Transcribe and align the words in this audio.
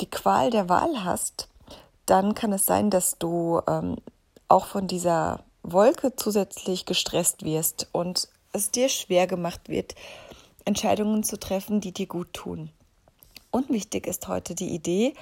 die 0.00 0.10
Qual 0.10 0.50
der 0.50 0.68
Wahl 0.68 1.04
hast, 1.04 1.48
dann 2.06 2.34
kann 2.34 2.52
es 2.52 2.66
sein, 2.66 2.90
dass 2.90 3.18
du 3.18 3.60
ähm, 3.68 3.96
auch 4.48 4.66
von 4.66 4.86
dieser 4.86 5.44
Wolke 5.62 6.16
zusätzlich 6.16 6.86
gestresst 6.86 7.44
wirst 7.44 7.88
und 7.92 8.28
es 8.52 8.70
dir 8.70 8.88
schwer 8.88 9.26
gemacht 9.26 9.68
wird, 9.68 9.94
Entscheidungen 10.64 11.22
zu 11.24 11.38
treffen, 11.38 11.80
die 11.80 11.92
dir 11.92 12.06
gut 12.06 12.32
tun. 12.32 12.70
Unwichtig 13.50 14.06
ist 14.06 14.28
heute 14.28 14.54
die 14.54 14.74
Idee, 14.74 15.14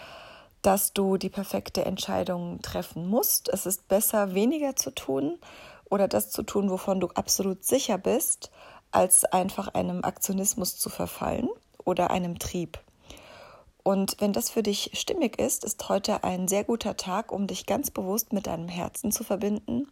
dass 0.62 0.92
du 0.92 1.16
die 1.16 1.30
perfekte 1.30 1.84
Entscheidung 1.84 2.60
treffen 2.62 3.08
musst. 3.08 3.48
Es 3.48 3.66
ist 3.66 3.88
besser, 3.88 4.34
weniger 4.34 4.76
zu 4.76 4.90
tun 4.90 5.38
oder 5.88 6.08
das 6.08 6.30
zu 6.30 6.42
tun, 6.42 6.70
wovon 6.70 7.00
du 7.00 7.08
absolut 7.08 7.64
sicher 7.64 7.98
bist, 7.98 8.50
als 8.92 9.24
einfach 9.24 9.68
einem 9.68 10.04
Aktionismus 10.04 10.78
zu 10.78 10.88
verfallen 10.90 11.48
oder 11.84 12.10
einem 12.10 12.38
Trieb. 12.38 12.78
Und 13.82 14.16
wenn 14.18 14.32
das 14.32 14.50
für 14.50 14.62
dich 14.62 14.90
stimmig 14.94 15.38
ist, 15.38 15.64
ist 15.64 15.88
heute 15.88 16.22
ein 16.24 16.48
sehr 16.48 16.64
guter 16.64 16.96
Tag, 16.96 17.32
um 17.32 17.46
dich 17.46 17.66
ganz 17.66 17.90
bewusst 17.90 18.32
mit 18.32 18.46
deinem 18.46 18.68
Herzen 18.68 19.10
zu 19.10 19.24
verbinden, 19.24 19.88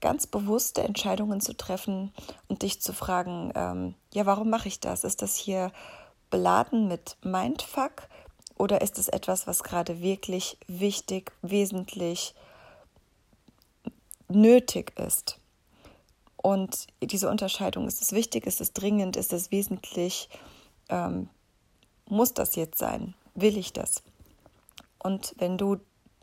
ganz 0.00 0.26
bewusste 0.26 0.82
Entscheidungen 0.82 1.40
zu 1.40 1.56
treffen 1.56 2.12
und 2.48 2.62
dich 2.62 2.80
zu 2.80 2.92
fragen, 2.92 3.52
ähm, 3.54 3.94
ja, 4.12 4.26
warum 4.26 4.50
mache 4.50 4.68
ich 4.68 4.80
das? 4.80 5.04
Ist 5.04 5.22
das 5.22 5.36
hier 5.36 5.72
beladen 6.30 6.88
mit 6.88 7.16
Mindfuck 7.22 8.08
oder 8.58 8.80
ist 8.80 8.98
es 8.98 9.08
etwas, 9.08 9.46
was 9.46 9.62
gerade 9.62 10.00
wirklich 10.00 10.58
wichtig, 10.66 11.32
wesentlich 11.42 12.34
nötig 14.28 14.98
ist? 14.98 15.38
Und 16.36 16.86
diese 17.02 17.28
Unterscheidung, 17.28 17.88
ist 17.88 18.02
es 18.02 18.12
wichtig, 18.12 18.46
ist 18.46 18.60
es 18.60 18.72
dringend, 18.72 19.16
ist 19.16 19.32
es 19.32 19.50
wesentlich, 19.50 20.28
ähm, 20.88 21.28
muss 22.08 22.34
das 22.34 22.56
jetzt 22.56 22.78
sein? 22.78 23.14
Will 23.34 23.56
ich 23.56 23.72
das? 23.72 24.02
Und 24.98 25.34
wenn 25.38 25.58
du 25.58 25.76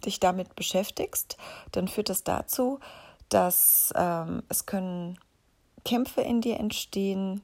dich 0.03 0.19
damit 0.19 0.55
beschäftigst, 0.55 1.37
dann 1.71 1.87
führt 1.87 2.09
das 2.09 2.23
dazu, 2.23 2.79
dass 3.29 3.93
ähm, 3.95 4.43
es 4.49 4.65
können 4.65 5.17
Kämpfe 5.85 6.21
in 6.21 6.41
dir 6.41 6.59
entstehen, 6.59 7.41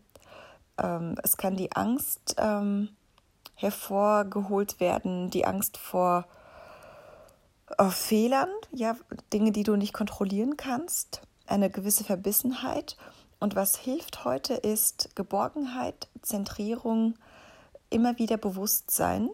ähm, 0.78 1.16
es 1.24 1.38
kann 1.38 1.56
die 1.56 1.72
Angst 1.74 2.36
ähm, 2.38 2.90
hervorgeholt 3.56 4.80
werden, 4.80 5.30
die 5.30 5.46
Angst 5.46 5.78
vor 5.78 6.26
äh, 7.78 7.90
Fehlern, 7.90 8.50
ja, 8.72 8.96
Dinge, 9.34 9.52
die 9.52 9.64
du 9.64 9.76
nicht 9.76 9.94
kontrollieren 9.94 10.58
kannst, 10.58 11.22
eine 11.48 11.70
gewisse 11.70 12.04
Verbissenheit. 12.04 12.98
Und 13.40 13.56
was 13.56 13.78
hilft 13.78 14.26
heute 14.26 14.54
ist 14.54 15.16
Geborgenheit, 15.16 16.08
Zentrierung, 16.22 17.16
immer 17.90 18.18
wieder 18.18 18.38
Bewusstsein. 18.38 19.30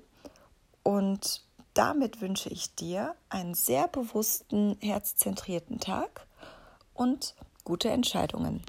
Und 0.83 1.43
damit 1.73 2.21
wünsche 2.21 2.49
ich 2.49 2.75
dir 2.75 3.15
einen 3.29 3.53
sehr 3.53 3.87
bewussten, 3.87 4.77
herzzentrierten 4.81 5.79
Tag 5.79 6.27
und 6.93 7.35
gute 7.63 7.89
Entscheidungen. 7.89 8.61